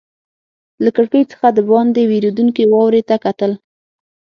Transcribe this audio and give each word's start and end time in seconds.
له 0.83 0.89
کړکۍ 0.95 1.23
څخه 1.31 1.47
دباندې 1.57 2.03
ورېدونکې 2.11 2.63
واورې 2.67 3.01
ته 3.09 3.15
کتل. 3.25 3.51